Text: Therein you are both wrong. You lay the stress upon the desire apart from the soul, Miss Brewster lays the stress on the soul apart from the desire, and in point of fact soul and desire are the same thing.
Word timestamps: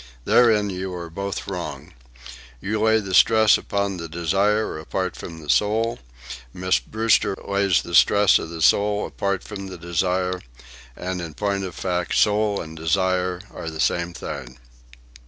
Therein 0.25 0.71
you 0.71 0.91
are 0.95 1.11
both 1.11 1.47
wrong. 1.47 1.93
You 2.59 2.81
lay 2.81 2.99
the 3.01 3.13
stress 3.13 3.55
upon 3.55 3.97
the 3.97 4.09
desire 4.09 4.79
apart 4.79 5.15
from 5.15 5.41
the 5.43 5.47
soul, 5.47 5.99
Miss 6.55 6.79
Brewster 6.79 7.35
lays 7.47 7.83
the 7.83 7.93
stress 7.93 8.39
on 8.39 8.49
the 8.49 8.63
soul 8.63 9.05
apart 9.05 9.43
from 9.43 9.67
the 9.67 9.77
desire, 9.77 10.41
and 10.95 11.21
in 11.21 11.35
point 11.35 11.65
of 11.65 11.75
fact 11.75 12.15
soul 12.15 12.59
and 12.61 12.75
desire 12.75 13.41
are 13.53 13.69
the 13.69 13.79
same 13.79 14.11
thing. 14.11 14.57